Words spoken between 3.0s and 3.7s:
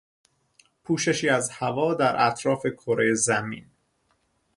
زمین